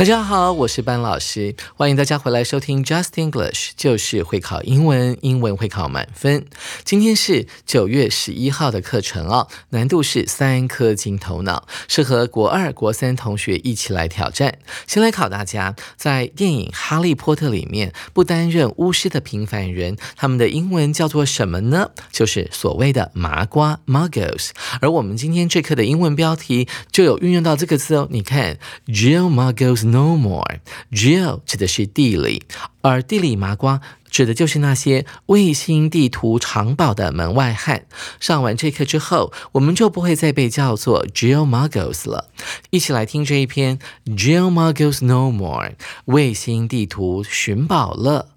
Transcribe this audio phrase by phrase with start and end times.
[0.00, 6.46] 大家好，我是班老师，欢迎大家回来收听 Just English，就是会考英文，英文会考满分。
[6.84, 14.56] 今天是九月十一号的课程哦，难度是三颗金头脑，适合国二、国三同学一起来挑战。
[14.86, 21.90] 先来考大家，在电影《哈利波特》里面，不担任巫师的平凡人，他们的英文叫做什么呢？
[22.10, 24.52] 就是所谓的麻瓜 （Muggles）。
[24.80, 29.89] 而我们今天这课的英文标题就有运用到这个字哦，你看，Real Muggles。
[29.90, 30.60] No more.
[30.92, 32.42] Geo 指的是地理，
[32.82, 37.86] 而地理麻瓜指的就是那些卫星地图藏宝的门外汉。
[38.18, 42.30] 上完这课之后，我们就不会再被叫做 Geo Muggles 了。
[42.70, 45.72] 一起来听这一篇 Geo Muggles No more，
[46.06, 48.28] 卫星地图寻宝乐。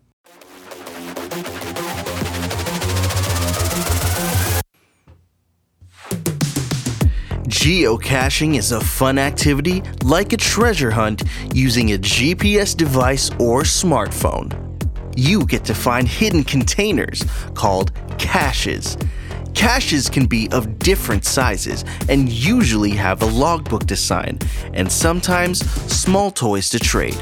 [7.54, 11.22] Geocaching is a fun activity like a treasure hunt
[11.54, 14.52] using a GPS device or smartphone.
[15.16, 17.24] You get to find hidden containers
[17.54, 18.98] called caches.
[19.54, 24.40] Caches can be of different sizes and usually have a logbook to sign
[24.74, 25.60] and sometimes
[25.94, 27.22] small toys to trade.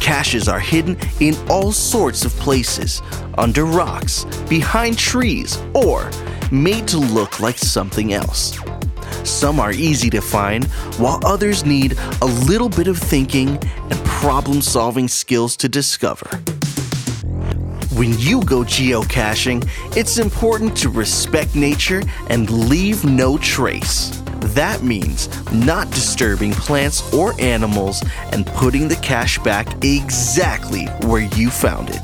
[0.00, 3.02] Caches are hidden in all sorts of places
[3.36, 6.08] under rocks, behind trees, or
[6.52, 8.56] made to look like something else.
[9.24, 10.64] Some are easy to find,
[10.98, 13.58] while others need a little bit of thinking
[13.90, 16.28] and problem solving skills to discover.
[17.94, 24.20] When you go geocaching, it's important to respect nature and leave no trace.
[24.54, 31.50] That means not disturbing plants or animals and putting the cache back exactly where you
[31.50, 32.02] found it.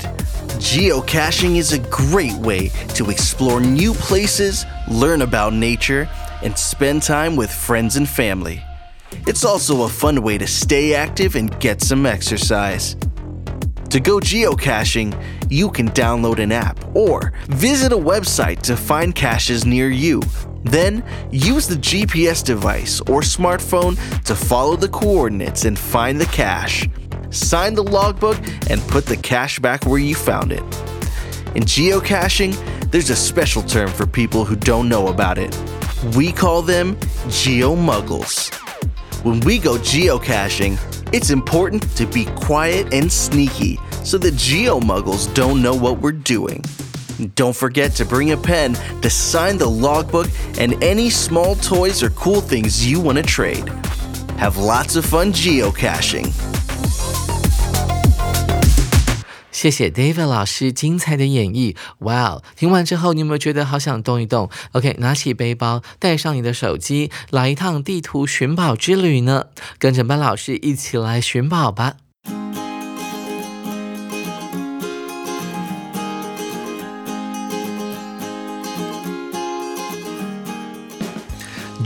[0.61, 6.09] Geocaching is a great way to explore new places, learn about nature,
[6.43, 8.63] and spend time with friends and family.
[9.27, 12.95] It's also a fun way to stay active and get some exercise.
[13.89, 15.13] To go geocaching,
[15.49, 20.21] you can download an app or visit a website to find caches near you.
[20.63, 26.87] Then, use the GPS device or smartphone to follow the coordinates and find the cache.
[27.31, 28.37] Sign the logbook
[28.69, 30.63] and put the cache back where you found it.
[31.53, 32.55] In geocaching,
[32.91, 35.53] there's a special term for people who don't know about it.
[36.03, 36.95] We call them
[37.27, 38.51] geomuggles.
[39.23, 40.79] When we go geocaching,
[41.13, 46.65] it's important to be quiet and sneaky so the geomuggles don't know what we're doing.
[47.35, 48.73] Don't forget to bring a pen
[49.03, 53.69] to sign the logbook and any small toys or cool things you want to trade.
[54.39, 56.50] Have lots of fun geocaching.
[59.51, 61.75] 谢谢 David 老师精彩的演绎。
[61.99, 69.47] 哇，听完之后，你有没有觉得好想动一动？OK，拿起背包，带上你的手机，来一趟地图寻宝之旅呢？
[69.77, 71.97] 跟着班老师一起来寻宝吧。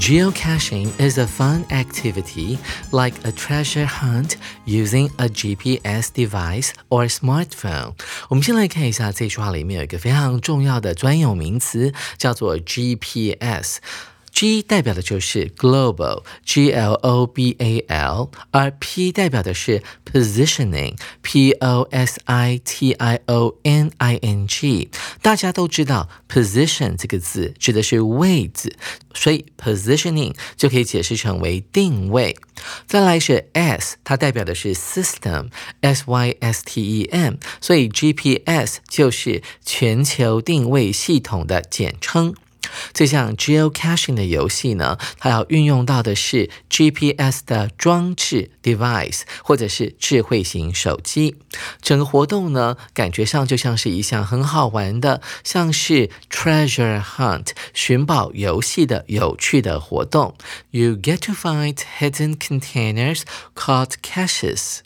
[0.04, 2.58] Geocaching is a fun activity
[2.92, 7.94] like a treasure hunt using a GPS device or smartphone。
[8.28, 13.78] 我们先来看一下这句话里面有一个非常重要的专有名词，叫做 GPS。
[14.35, 22.91] G 代表的就是 global，G L O B A L，而 P 代表的是 positioning，P O S I T
[22.91, 24.89] I O N I N G。
[25.21, 28.75] 大家都知道 position 这个字指的是位置，
[29.13, 32.35] 所以 positioning 就可以解释成为定位。
[32.85, 42.35] 再来是 S，它代表的是 system，S Y S T E M，所以 GPS 就是全球定位系统的简称。
[42.93, 51.35] 这项 geocaching 的游戏呢，它要运用到的是 GPS 的装置 device 或者是智慧型手机。
[51.81, 60.35] 整个活动呢，感觉上就像是一项很好玩的，像是 treasure hunt 寻宝游戏的有趣的活动。
[60.71, 63.21] You get to find hidden containers
[63.55, 64.79] called caches.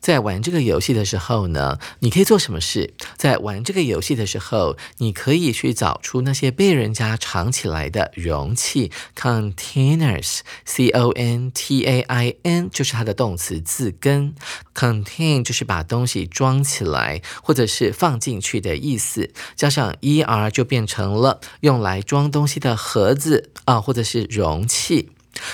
[0.00, 2.92] 在玩这个游戏的时候呢，你可以做什么事？
[3.16, 14.34] 在玩这个游戏的时候，你可以去找出那些被人家藏起来的容器 （containers），c o n t a i n 就是它的动词字根
[14.74, 25.10] ，contain 就是把东西装起来或者是放进去的意思，加上 e r 就变成了用来装东西的盒子啊，或者是容器。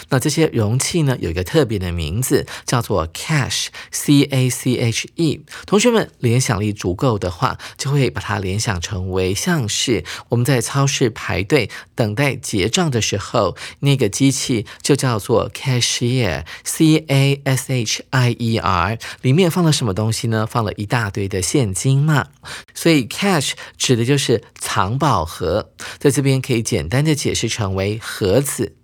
[0.09, 5.41] 那这些容器呢，有一个特别的名字，叫做 cache，c a c h e。
[5.67, 18.99] 同学们联想力足够的话，就会把它联想成为像是我们在超市排队等待结账的时候，那个机器就叫做 cashier，c a s h i e r。
[19.23, 20.47] 里面放了什么东西呢？
[20.47, 22.29] 放了一大堆的现金嘛。
[22.75, 28.77] 所以 cache 指的就是藏宝盒，在这边可以简单的解释成为盒子。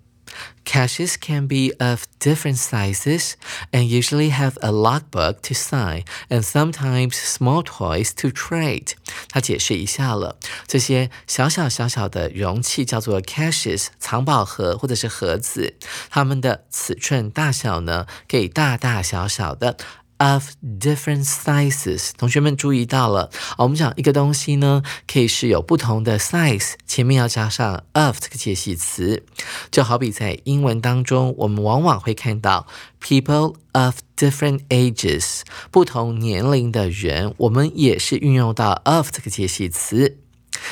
[0.65, 3.33] Caches can be of different sizes
[3.71, 8.93] and usually have a logbook to sign and sometimes small toys to trade.
[9.29, 10.37] 他解释一下了，
[10.67, 15.75] 这些小小小小的容器叫做 caches 藏宝盒或者是盒子，
[16.09, 19.77] 它们的尺寸大小呢，可以大大小小的。
[20.18, 29.22] Of different sizes，同学们注意到了我们讲一个东西呢，可以是有不同的 size，前面要加上 of 这个介系词。
[29.70, 32.66] 就好比在英文当中，我们往往会看到
[32.98, 40.16] people of different ages，不同年龄的人，我们也是运用到 of 这个介系词。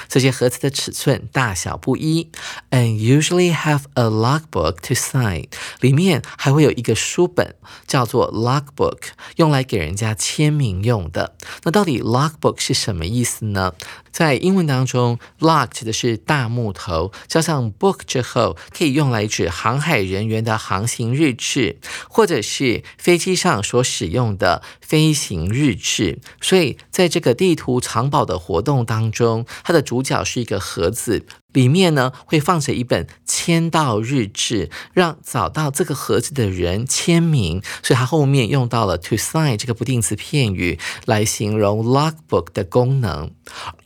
[0.08, 2.30] 这些盒子的尺寸大小不一
[2.70, 5.46] ，and usually have a logbook to sign。
[5.80, 7.54] 里面还会有一个书本，
[7.86, 8.98] 叫做 logbook，
[9.36, 11.36] 用来给人家签名用的。
[11.62, 13.74] 那到底 logbook 是什么意思呢？
[14.14, 21.78] 在英文当中，log 指的是大木头，加上 book 之后，可以用来指航海人员的航行日志，
[22.08, 26.20] 或者是飞机上所使用的飞行日志。
[26.40, 31.26] 所以，在这个地图藏宝的活动当中，它的主角是一个盒子。
[31.54, 43.30] 里面呢会放着一本签到日志，让找到这个盒子的人签名，所以它后面用到了 to sign 这个不定词片语来形容 logbook 的功能。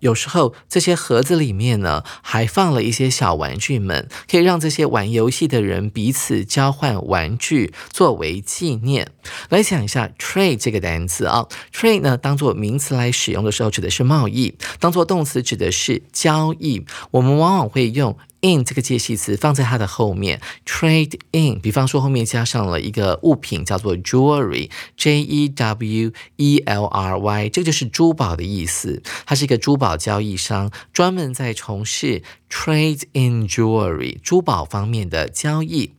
[0.01, 9.13] 有时候这些盒子里面呢还放了一些小玩具们，可以让这些玩游戏的人彼此交换玩具作为纪念。
[9.51, 16.87] 来讲一下 trade 这个单词啊，trade 呢当做名词来使用的时候指的是贸易，当做动词指的是交易。
[17.11, 21.61] 我们往往往会用 in 这个介系词放在它的后面，trade in。
[21.61, 29.03] 比方说后面加上了一个物品叫做 jewelry，j e w e l r y，这个就是珠宝的意思。
[29.27, 35.98] 它是一个珠宝交易商，专门在从事 trade in jewelry 珠宝方面的交易。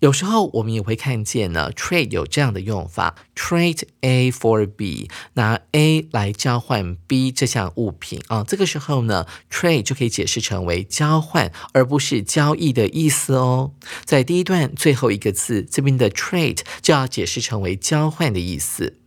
[0.00, 8.44] 有时候我们也会看见呢，trade 有这样的用法，trade A for B，拿 A 来交换 B 这项物品啊。
[8.46, 13.72] 这个时候呢，trade 就可以解释成为交换，而不是交易的意思哦。
[14.04, 18.98] 在第一段最后一个字这边的 trade 就要解释成为交换的意思。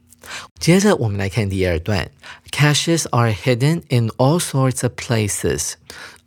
[0.59, 2.11] 接着我们来看第二段
[2.51, 5.73] ，caches are hidden in all sorts of places。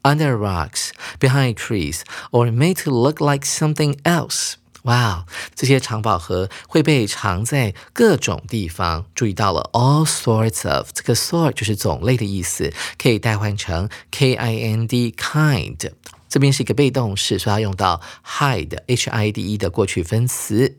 [0.04, 4.54] under rocks, behind trees, or made to look like something else.
[4.84, 9.06] 哇，这些藏宝盒会被藏在各种地方。
[9.14, 15.92] 注意到了，all sorts of 这个 sort 就是种类的意思，可以代换成 k i n d kind。
[16.29, 20.77] 这边是一个被动式，所以要用到 hide h i d e 的过去分词。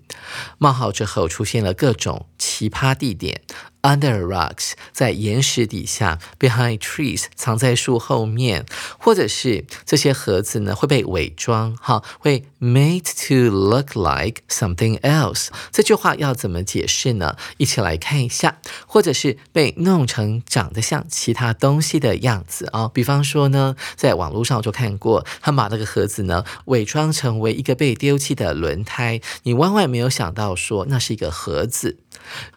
[0.58, 3.42] 冒号之后出现了各种奇葩地点。
[3.82, 8.64] Under rocks，在岩石底下；behind trees，藏在树后面；
[8.98, 15.50] 或者是这些盒子呢会被伪装，哈，会 made to look like something else。
[15.72, 17.38] 这句话要怎么解释呢？
[17.58, 18.58] 一起来看一下。
[18.88, 22.88] 或者是被弄成长得像其他东西的样子啊。
[22.88, 31.99] 比方说呢，在网络上就看过，他把那个盒子呢伪装成为一个被丢弃的轮胎，你万万没有想到说那是一个盒子。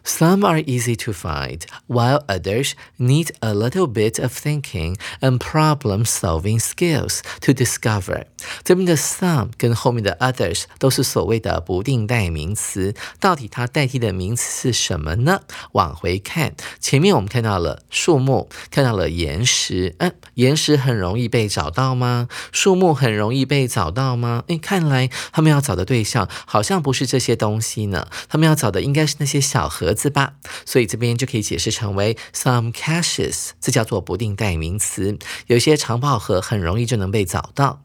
[0.04, 6.04] Some are easy to find, while others need a little bit of thinking and problem
[6.04, 8.26] solving skills to discover.
[8.63, 15.41] 这边的 some 跟后面的 others 都是所谓的不定代名词，到底它代替的名词是什么呢？
[15.73, 22.27] 往回看，前面我们看到了树木，看到了岩石，嗯，岩石很容易被找到吗？
[22.51, 24.43] 树木很容易被找到吗？
[24.47, 30.33] 诶，看来他们要找的对象好像不是这些东西呢，他们要找的应该是那些小盒子吧，
[30.65, 35.17] 所以这边就可以解释成为 some caches，这叫做不定代名词，
[35.47, 37.81] 有些藏宝盒很容易就能被找到。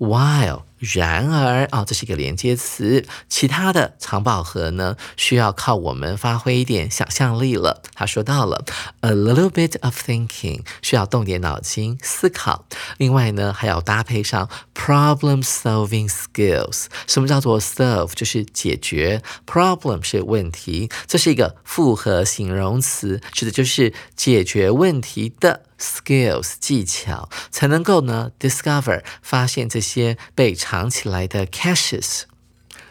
[0.00, 7.82] While 然而啊，这是一个连接词，其他的藏宝盒呢，需要靠我们发挥一点想象力了。
[7.94, 8.64] 他说到了
[9.00, 12.64] a little bit of thinking，需要动点脑筋思考。
[12.96, 16.86] 另外呢，还要搭配上 problem solving skills。
[17.06, 18.14] 什么叫做 solve？
[18.14, 25.64] 就是解决，problem 是问题，这是一个复合形容词，指的就是解决问题的。
[25.80, 32.22] Skills 技巧才能够呢 discover 发现这些被藏起来的 caches。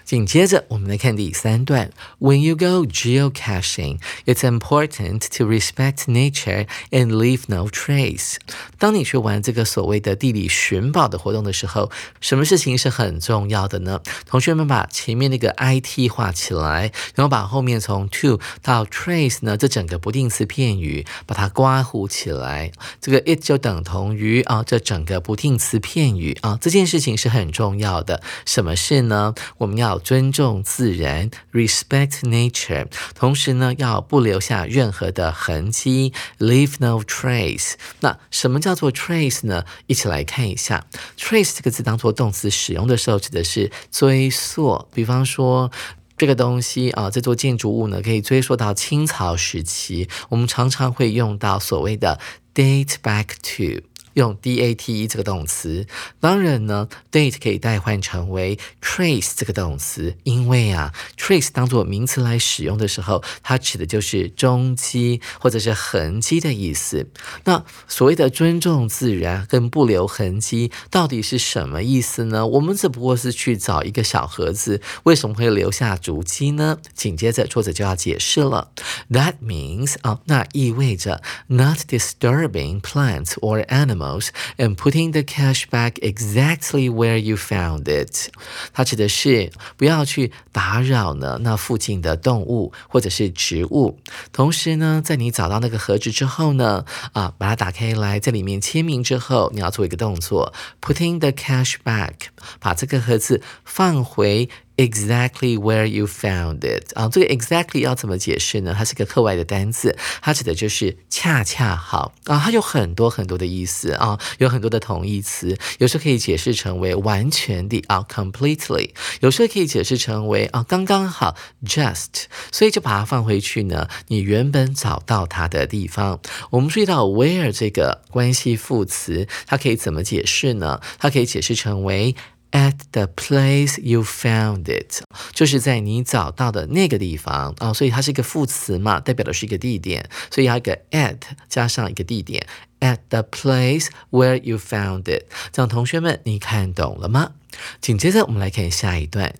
[0.09, 1.91] 紧接着，我们来看第三段。
[2.17, 8.37] When you go geocaching, it's important to respect nature and leave no trace。
[8.79, 14.01] 当你去玩这个所谓的地理寻宝的活动的时候，什么事情是很重要的呢？
[14.25, 22.71] 同学们把前面那个 it 画起来，然后把后面从 to 到 trace 呢这整个不定词片语把它刮糊起来。
[22.99, 28.23] 这个 it 就等同于啊这整个不定词片语啊这件事情是很重要的。
[28.47, 29.35] 什么事呢？
[29.59, 37.73] 我们要尊重自然，respect nature，同时呢，要不留下任何的痕迹，leave no trace。
[37.99, 39.65] 那什么叫做 trace 呢？
[39.87, 40.85] 一起来看一下
[41.17, 44.87] ，trace 这个字当做动词使用的时候，指的是追溯。
[44.93, 45.71] 比方说，
[46.17, 50.09] 这个东西啊，这座建筑物呢，可以追溯到清朝时期。
[50.29, 52.19] 我们常常会用到所谓的
[52.53, 53.88] date back to。
[54.13, 55.85] 用 date 这个动词，
[56.19, 67.09] 当然呢，date 可以代换成为 trace 这个动词，因为啊，trace 当做名词来使用的时候，它指的就是踪迹或者是痕迹的意思。
[67.45, 72.47] 那所谓的尊重自然跟不留痕迹，到底是什么意思呢？
[72.47, 76.79] 我们只不过是去找一个小盒子，为什么会留下足迹呢？
[76.93, 78.71] 紧接着作者就要解释了
[79.11, 83.98] ，That means 啊，那意味着 not disturbing plants or animals。
[83.99, 88.29] Most and putting the cash back exactly where you found it，
[88.73, 93.99] 它指的是不要去打扰呢那附近的动物或者是植物。
[94.31, 102.13] 同时呢，在你找到那个盒子之后呢，啊，把它打开来，在里面签名之后，你要做一个动作，putting the cash back，
[102.59, 104.49] 把这个盒子放回。
[104.79, 108.73] Exactly where you found it 啊，这个 exactly 要怎么解释呢？
[108.73, 126.21] 它是个课外的单词，它指的就是恰恰好啊，它有很多很多的意思啊，有很多的同义词，有时候可以解释成为完全的啊，completely，有时候可以解释成为啊，刚刚好，just，所以就把它放回去呢，你原本找到它的地方。
[126.51, 130.79] 我们注意到 where 这个关系副词，它可以怎么解释呢？
[130.97, 132.15] 它可以解释成为。
[132.51, 135.03] At the place you found it，
[135.33, 142.47] 就是在你找到的那个地方啊，所以它是一个副词嘛，代表的是一个地点，所以要一个 at 加上一个地点。
[142.79, 147.33] At the place where you found it，这样同学们你看懂了吗？
[147.81, 149.33] 紧接着我们来看下一段。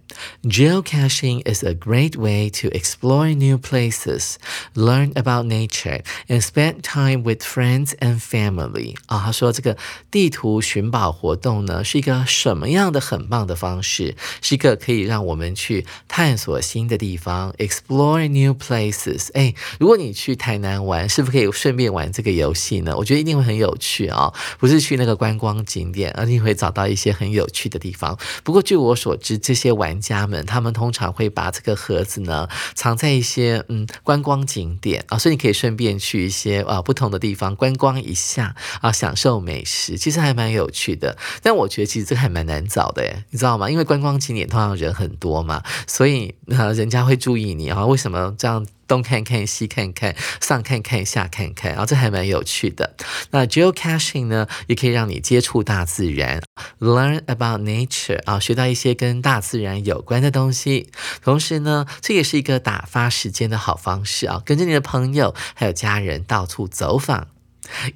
[0.43, 4.35] Geocaching is a great way to explore new places,
[4.73, 8.95] learn about nature, and spend time with friends and family.
[9.05, 9.77] 啊，他说这个
[10.11, 14.15] 地图寻宝活动呢，是一个什么样的很棒的方式？
[14.41, 19.29] 是一个可以让我们去探索新的地方，explore new places。
[19.33, 22.95] 哎，如果你去台南玩，是不是可以顺便玩这个游戏呢？
[22.97, 24.33] 我觉得一定会很有趣啊！
[24.59, 28.18] 不是去那个观光景点，而你会找到一些很有趣的地方。
[28.43, 41.17] 不过据我所知，这些玩家们他们通常会把这个盒子呢藏在一些嗯观光景点啊，所以你可以顺便去一些啊不同的地方观光一下啊，享受美食，其实还蛮有趣的。
[41.41, 43.69] 但我觉得其实这个还蛮难找的诶，你知道吗？
[43.69, 47.85] 因为观光景点通常人很多嘛，所以啊人家会注意你啊。
[47.85, 48.65] 为什么这样？
[48.89, 52.95] 东看看西看看，上看看下看看，啊，这还蛮有趣的。
[53.29, 56.41] 那 geocaching 呢，也可以让你接触大自然
[56.79, 60.89] ，learn about nature 啊，学到一些跟大自然有关的东西。
[61.23, 67.27] 同时呢，这也是一个打发时间的好方式啊，跟着你的朋友还有家人到处走访。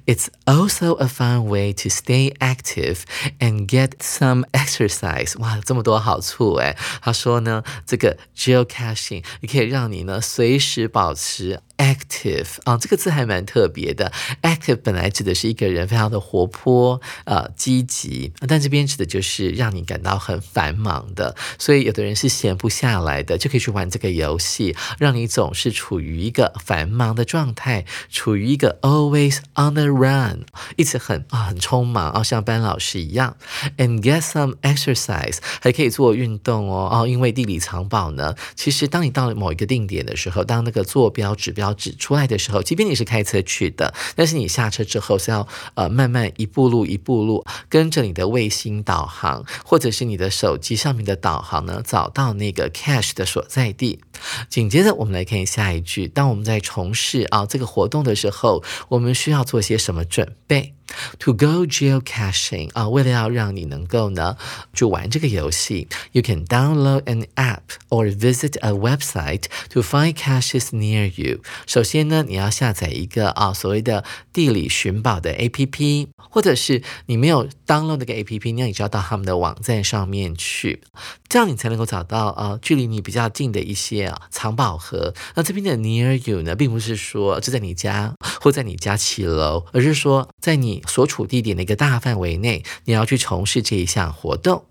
[0.07, 3.03] It's also a fun way to stay active
[3.39, 5.37] and get some exercise。
[5.39, 6.75] 哇，这么多好处哎！
[7.01, 11.61] 他说呢，这个 geocaching 也可以让你呢随时保持
[11.94, 12.46] active。
[12.64, 14.12] 啊，这个字还蛮特别的。
[14.42, 21.34] active 本来指的是一个人非常的活泼、呃积极，但这边指的就是让你感到很繁忙的。
[21.58, 30.44] 所以有的人是闲不下来的，就可以去玩这个游戏，让你总是处于一个繁忙的状态，处于一个 always on the run，
[30.76, 33.36] 一直很啊很匆忙啊，像班老师一样。
[33.76, 54.00] And get some exercise，还可以做运动哦哦，因为地理藏宝呢，其实当你到了某一个定点的时候，当那个坐标指标指出来的时候，即便你是开车去的，但是你下车之后是要呃慢慢一步路一步路跟着你的卫星导航，或者是你的手机上面的导航呢，找到那个 cash 的所在地。
[54.48, 60.74] 紧接着我们来看下一句，当我们在从事啊这个活动的时候，我们需要做些什么准备
[61.20, 64.36] ？To go geocaching 啊，为了要让你能够呢
[64.72, 71.40] 就玩这个游戏，You can download an app or visit a website to find caches near you。
[71.66, 80.82] 首先呢，你要下载一个啊所谓的地理寻宝的 APP，或者是你没有 download 那个 APP，那你就要到他们的网站上面去，
[81.28, 85.12] 这样你才能够找到啊距离你比较近的一些啊藏宝盒。
[85.34, 94.64] 那这边的 near you 呢，并不是说就在你家或在你家七楼，而是说在你所处地点的一个大范围内，你要去从事这一项活动。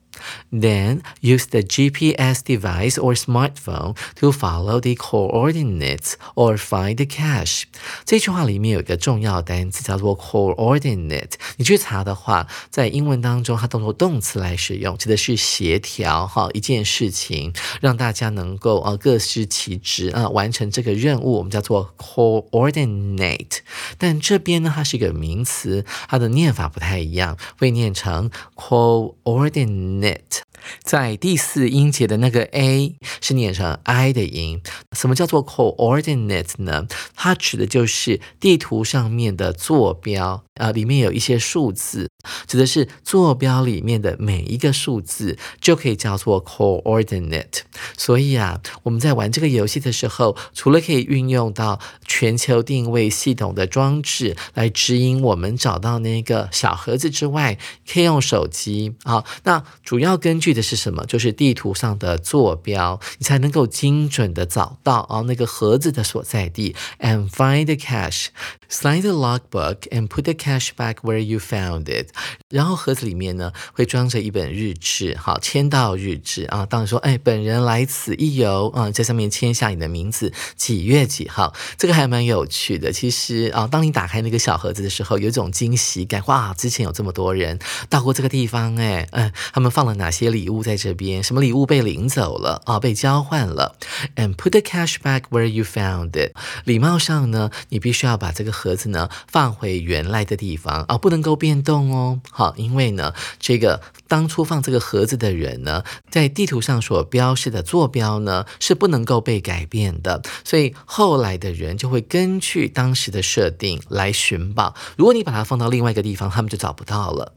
[0.50, 7.64] Then use the GPS device or smartphone to follow the coordinates or find the cache。
[8.04, 11.34] 这句话里面有一个重要单词叫做 coordinate。
[11.58, 23.58] 你去查的话，在英文当中它当做动词来使用，指的是协调哈一件事情，让大家能够啊各司其职啊完成这个任务，我们叫做 coordinate。
[23.98, 30.01] 但这边呢，它是一个名词，它的念法不太一样，会念成 coordinate。
[30.03, 30.41] Net
[30.81, 34.61] 在第四音节的那个 a 是念成 i 的音。
[34.93, 36.87] 什么叫做 coordinate 呢？
[37.15, 42.09] 它指的就是地图上面的坐标啊，里面有一些数字，
[42.47, 47.61] 指的是坐标里面的每一个数字就可以叫做 coordinate。
[47.97, 57.57] 所以啊，我们在玩这个游戏的时候，除了可以运用到全球定位系统的装置来指引我们找到那个小盒子之外，
[57.91, 59.25] 可以用手机啊。
[59.43, 61.03] 那主要根据的是什么？
[61.05, 66.75] 就是地图上的坐标，你才能够精准的找到啊那个盒子的所在地。
[66.99, 68.27] And find the cache,
[68.69, 72.07] sign the logbook, and put the Cash back where you found it。
[72.49, 76.65] 然后盒子里面呢会装着一本日志，好，签到日志啊。
[76.65, 82.91] 当你说，哎，本人来此一游啊，在上面签下你的名字，几月几号，这个还蛮有趣的。
[82.91, 86.21] 其实啊，当你打开那个小盒子的时候，有一种惊喜感。
[86.25, 90.33] 哇，之前有这么多人到过这个地方，哎，嗯，他们放了哪些？
[90.33, 92.79] 礼物在这边，什么礼物被领走了啊？
[92.79, 93.75] 被交换了。
[94.15, 96.31] And put the cash back where you found it。
[96.65, 102.19] 礼貌上呢，你必须要把这个盒子呢放回原来的的地方啊，不能够变动哦。
[102.29, 114.73] 好，因为呢，这个当初放这个盒子的人呢，在地图上所标示的坐标呢是不能够被改变的，所以后来的人就会根据当时的设定来寻宝。
[114.97, 117.33] 如果你把它放到另外一个地方，他们就找不到了。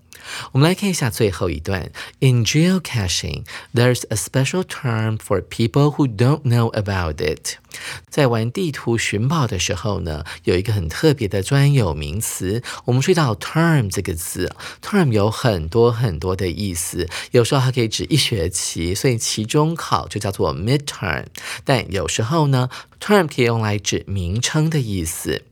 [0.52, 1.90] 我们来看一下最后一段。
[2.20, 7.58] In geocaching, there's a special term for people who don't know about it.
[8.08, 12.62] 在玩地图寻宝的时候呢，有一个很特别的专有名词。
[12.86, 14.50] 我们注意到 term 这个字
[14.82, 21.26] ，term 有很多很多的意思，有时候还可以指一学期，所以期中考就叫做 midterm。
[21.64, 25.42] 但有时候呢，term 可以用来指名称的意思。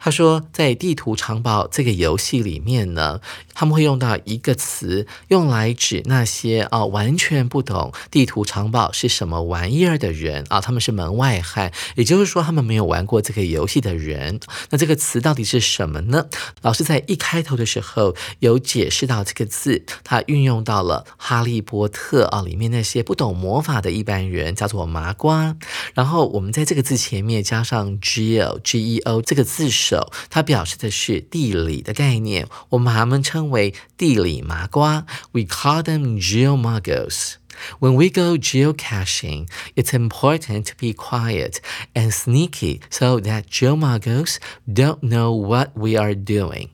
[0.00, 3.20] 他说，在地图藏宝这个游戏里面呢，
[3.52, 14.40] 他们会用到一个词，用来指那些啊完全不懂地图藏宝是什么玩意儿的人啊，他们是门外汉，也就是说，他们没有玩过这个游戏的人。
[14.70, 16.26] 那这个词到底是什么呢？
[16.62, 25.54] 老师在一开头的时候有解释到这个字，它运用到了《哈利波特》啊里面那些不懂魔法的一般人，叫做麻瓜。
[25.92, 30.11] 然后我们在这个字前面加上 geo g e o 这个字是首。
[30.29, 35.05] 它表示的是地理的概念，我们把它们称为地理麻瓜。
[35.31, 37.35] We call them geomuggles.
[37.79, 41.59] When we go geocaching, it's important to be quiet
[41.93, 44.37] and sneaky so that geomuggles
[44.67, 46.71] don't know what we are doing.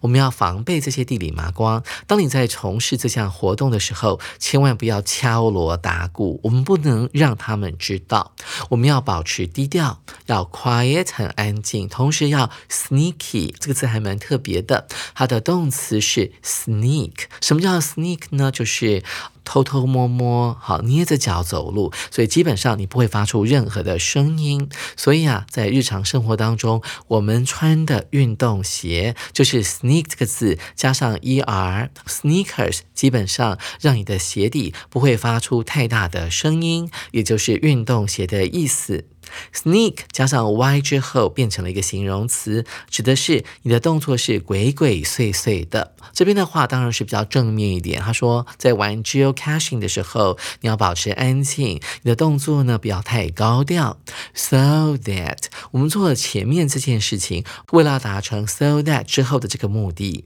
[0.00, 1.82] 我们要防备这些地理麻瓜。
[2.06, 8.32] 当你在从事这项活动的时候，千万不要敲锣打鼓，我们不能让他们知道。
[8.70, 17.12] 我们要保持低调，要 quiet 很安静，同时要 sneaky 这个字还蛮特别的，它的动词是 sneak。
[17.40, 18.50] 什么叫 sneak 呢？
[18.50, 19.02] 就是
[19.44, 24.68] 偷偷摸摸，好捏着脚走路，所以基本上你不会发出任何的声音。
[24.96, 39.09] 所以啊，在日常生活当中，我们穿的运动鞋就是 sneak sneak 这个字加上 er，sneakers 基本上让你的鞋底不会发出太大的声音，也就是运动鞋的意思。
[39.54, 45.94] Sneak 加上 y 之后变成了一个形容词，指的是你的动作是鬼鬼祟祟的。
[46.12, 48.00] 这边的话当然是比较正面一点。
[48.00, 53.98] 他说，在玩 geocaching 的时候，你要保持安静，你的动作呢不要太高调。
[54.34, 60.24] So that 我们做了前面这件事情，为了达成 so that 之后的这个目的。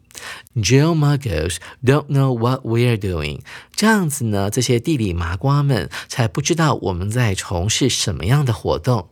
[0.55, 3.41] Geomuggles don't know what we're doing。
[3.75, 9.11] 这样子呢，这些地理麻瓜们才不知道我们在从事什么样的活动。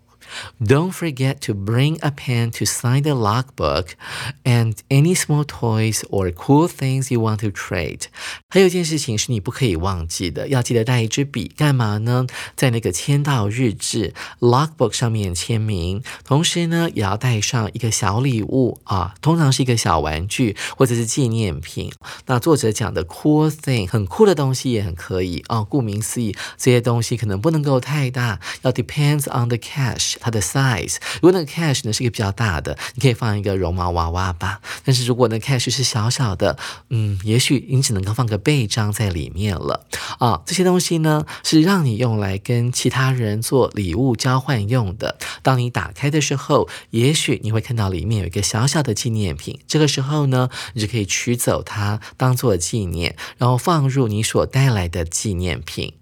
[0.60, 3.95] Don't forget to bring a pen to sign the logbook
[4.43, 8.02] and any small toys or cool things you want to trade。
[8.50, 12.28] 还有一件事情是你不可以忘记的，要记得带一支笔，干嘛呢？
[12.58, 21.89] 在那个签到日志 logbook 上面签名，同时呢，也要带上一个小礼物啊，通常是一个小玩具或者是纪念品。
[22.26, 25.63] 那作者讲的 cool thing 很酷的东西也很可以啊。
[25.63, 30.11] 顾名思义，这些东西可能不能够太大，要 depends on the cash。
[30.20, 34.61] 它的 size，如果那个 cash 呢是一个比较大的，你可以放一个绒毛娃娃吧。
[34.85, 36.59] 但是如果那 cash 是小小的，
[36.90, 39.87] 嗯，也许你只能够放个背章在里面了
[40.18, 40.42] 啊。
[40.46, 45.16] 这些东西呢是让你用来跟其他人做礼物交换用的。
[45.42, 49.61] 当你打开的时候，也许你会看到里面有一个小小的纪念品。
[49.66, 55.94] 这个时候呢，你就可以取走它当做纪念，然后放入你所带来的纪念品。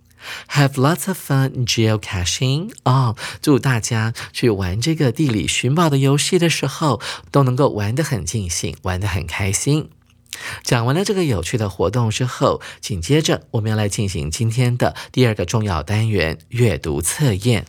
[0.50, 3.16] Have lots of fun geocaching 哦！
[3.40, 9.90] 祝大家去玩这个地理寻宝的游戏的时候，都能够玩得很尽兴，玩得很开心。
[10.62, 17.66] 讲完了这个有趣的活动之后，紧接着我们要来进行今天的第二个重要单元——阅读测验。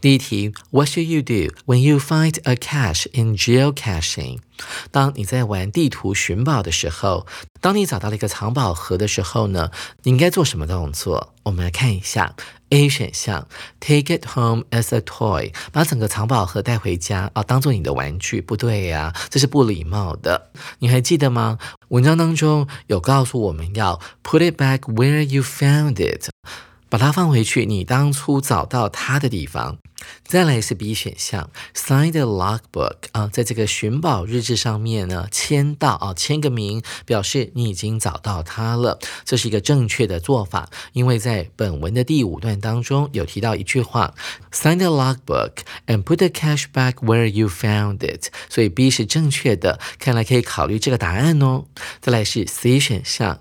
[0.00, 4.38] 第一题，What should you do when you find a cache in geocaching？
[4.90, 7.26] 当你在玩地图寻宝的时候，
[7.60, 9.70] 当你找到了一个藏宝盒的时候呢，
[10.02, 11.34] 你应该做什么动作？
[11.42, 12.34] 我们来看一下
[12.70, 13.46] A 选项
[13.78, 18.40] ，Take it home as a toy，把整个藏宝盒带回家啊，当做你的玩具。
[18.40, 20.50] 不对呀，这是不礼貌的。
[20.78, 21.58] 你还记得吗？
[21.88, 26.30] 文章当中有告诉我们要 Put it back where you found it。
[26.90, 29.78] 把它放回去，你当初找到它的地方。
[30.24, 38.98] 再来是 B 选项，sign the logbook 啊，在这个寻宝日志上面呢，签到啊，签个名，表示你已经找到它了。
[39.26, 44.14] 这是一个正确的做法，因为在本文的第五段当中有提到一句话
[44.50, 45.52] ，sign the logbook
[45.86, 48.28] and put the cash back where you found it。
[48.48, 51.64] 所以 B 是正确的，看来可以考虑这个答案哦。
[52.00, 53.38] 再来是 C 选项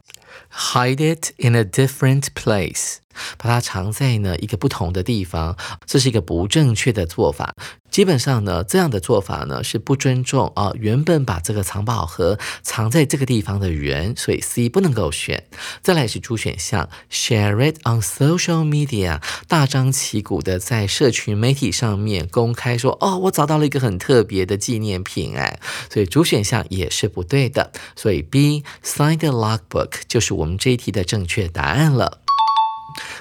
[0.51, 2.97] ，hide it in a different place。
[3.37, 7.53] 把它藏在呢一个不同的地方，这是一个不正确的做法。
[7.91, 15.43] 基本上呢，这样的做法呢是不尊重啊原本把这个藏宝盒藏在这个地方的人，所以 C 不能够选。
[15.81, 25.59] 再来是 D 选项，Share it on social media，大张旗鼓的在社群媒体上面公开说，哦，我找到了一个很特别的纪念品，哎，
[25.91, 27.71] 所以主选项也是不对的。
[27.95, 32.21] 所以 B sign a logbook 就是我们这一题的正确答案了。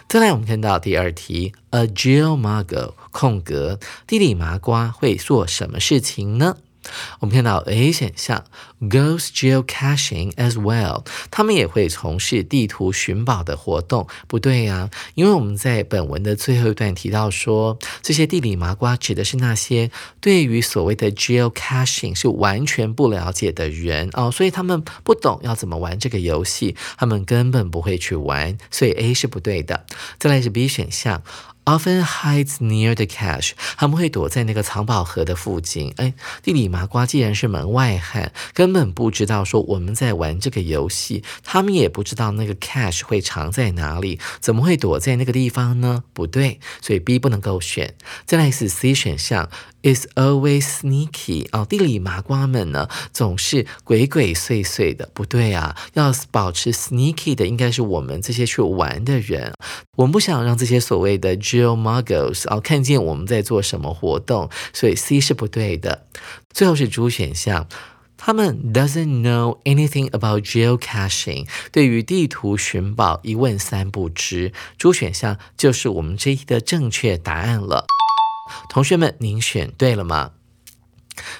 [0.09, 6.57] 再来，我们看到第二题，a geolmago 空格地理麻瓜会做什么事情呢？
[7.21, 8.45] 我们看到 A 选项
[8.81, 14.07] ，goes geocaching as well，他们也会从事地图寻宝的活动。
[14.27, 29.87] 不对呀，因为我们在本文的最后一段提到说，这些地理麻瓜指的是那些对于所谓的 geocaching 是完全不了解的人哦，所以他们不懂要怎么玩这个游戏，他们根本不会去玩，所以 A 是不对的。
[30.19, 31.23] 再来是 B 选项。
[31.69, 35.93] Often hides near the cash，他们会躲在那个藏宝盒的附近。
[35.99, 46.05] 哎，地理麻瓜既然是门外汉，根本不知道说我们在玩这个游戏，他们也不知道那个 cash 会藏在哪里，怎么会躲在那个地方呢？
[46.15, 47.95] 不对，所以 B 不能够选。
[48.25, 49.51] 再来是 C 选项。
[49.95, 55.09] Is always sneaky 哦，地里麻瓜们呢总是鬼鬼祟祟的。
[55.15, 59.53] 不对啊，要保持 sneaky 的应该是我们这些去玩的人。
[59.97, 66.07] 我们不想让这些所谓的 Jill Muggles 啊看见我们在做什么活动，所以 C 是不对的。
[66.53, 67.67] 最后是 D 选项。
[68.21, 74.53] 他们 doesn't know anything about geocaching，对于地图寻宝一问三不知。
[74.77, 77.87] 猪选项就是我们这一题的正确答案了。
[78.69, 80.33] 同学们，您选对了吗？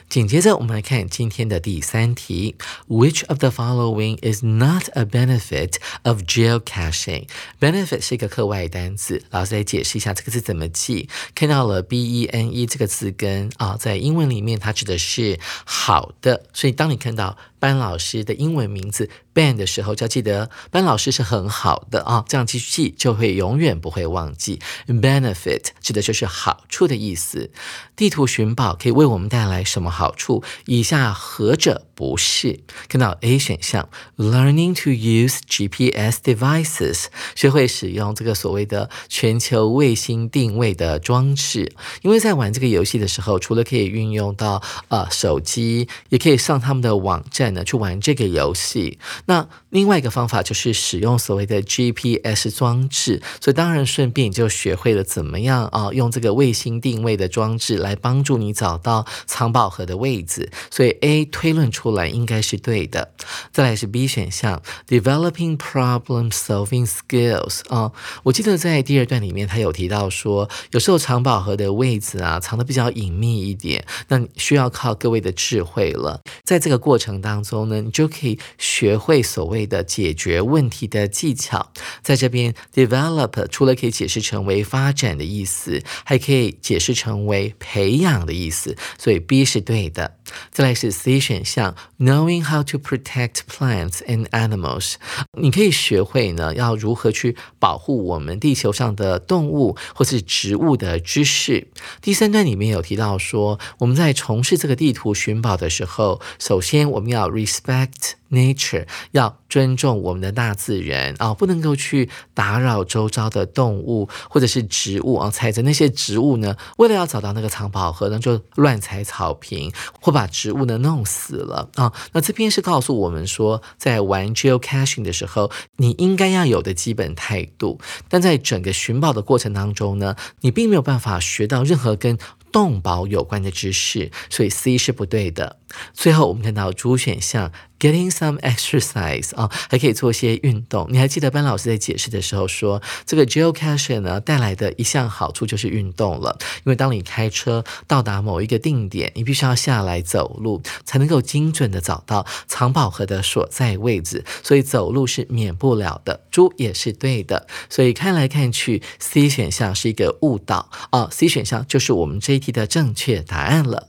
[0.09, 2.57] 紧接着，我们来看今天的第三题
[2.89, 11.09] ：Which of the following is not a benefit of geocaching？benefit 是一个课外单词，老师来解释一下这个字怎么记。
[11.33, 17.39] 看到了 b e n e 这个字根啊，在英文里面它指的是好的，所以当你看到。
[17.61, 24.61] 班老师的英文名字 ban 的时候，就要记得班老师是很好的啊，这样继续记就会永远不会忘记。
[24.87, 27.51] Benefit 指的就是好处的意思。
[27.97, 30.45] 地图寻宝可以为我们带来什么好处？
[30.67, 32.61] 以下何者不是？
[32.89, 41.73] 看到 A 选项，Learning to use GPS devices，学会使用这个所谓的全球卫星定位的装置。
[42.03, 47.49] 因为在玩这个游戏的时候，除了可以运用到呃手机，也可以上他们的网站。
[47.55, 48.99] 呢去玩这个游戏，
[49.29, 63.13] 那另外一个方法就是使用所谓的 GPS 装置，所以当然顺便你就学会了怎么样啊用这个卫星定位的装置来帮助你找到藏宝盒的位置，所以 A 推论出来应该是对的。
[63.53, 77.19] 再来是 B 选项，Developing problem solving skills 啊，我记得在第二段里面他有提到说，有时候藏宝盒的位置啊藏的比较隐秘一点，那需要靠各位的智慧了，在这个过程。
[77.21, 81.73] 当中呢，你就可以学会所谓的解决问题的技巧。
[82.03, 88.77] 在这边，develop 除了可以解释成为发展的意思，还可以解释成为培养的意思。
[88.99, 90.17] 所以 B 是对的。
[90.51, 94.95] 再来是 C 选项，knowing how to protect plants and animals，
[95.41, 101.69] 你可以学会呢要如何去保护我们地球上的动物或是植物的知识。
[102.03, 108.13] 第三段里面有提到说，我们在从事这个地图寻宝的时候，首先我们要 respect。
[108.31, 115.31] Nature 要尊重我们的大自然啊，不能够去打扰周遭的动物或者是植物啊。
[115.31, 121.93] 踩着那些植物呢，为了要找到那个藏宝盒呢，就乱踩草坪，或把植物呢弄死了啊。
[122.13, 127.81] 那这边是告诉我们说，在玩 geocaching 的时候，你应该要有的基本态度。
[128.09, 132.19] 但在整个寻宝的过程当中呢，你并没有办法学到任何跟
[132.53, 135.59] 动保有关的知识，所以 C 是不对的。
[135.95, 137.51] 最后我们看到主选项。
[137.79, 140.89] Getting some exercise 啊，还可以做些运动。
[140.91, 146.37] 你还记得班老师在解释的时候说，这个 geocaching 呢带来的一项好处就是运动了。
[146.59, 156.27] 因为当你开车到达某一个定点，你必须要下来走路，才能够精准的找到藏宝盒的所在位置，所以走路是免不了的。
[156.33, 161.09] 猪也是对的，所以看来看去，C 选项是一个误导啊。
[161.13, 163.89] C 选项就是我们这一题的正确答案了。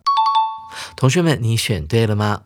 [0.96, 2.44] 同学们，你选对了吗？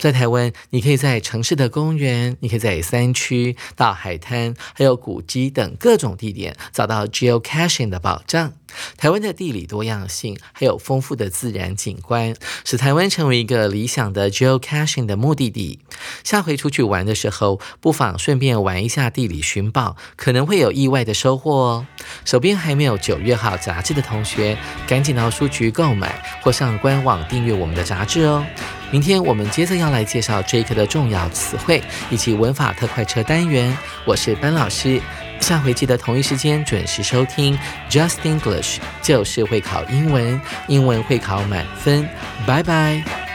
[0.00, 8.54] 在台湾，你可以在城市的公园，你可以在山区、到海滩，还有古迹等各种地点找到 geocaching 的宝藏。
[8.96, 15.78] 台湾的地理多样性，还有丰富的自然景观，使台湾成为一个理想的 geocaching 的目的地。
[16.24, 21.86] 下回出去玩的时候，不妨顺便玩一下地理寻宝，可能会有意外的收获哦。
[22.24, 28.44] 手边还没有九月号杂志的同学，赶紧到书局购买，或上官网订阅我们的杂志哦。
[28.90, 33.76] 明天我们接着要要来介绍这一课的重要词汇以及文法特快车单元。
[34.06, 34.98] 我是班老师，
[35.40, 37.58] 下回记得同一时间准时收听
[37.90, 42.08] Just English，就是会考英文，英文会考满分。
[42.46, 43.33] 拜拜。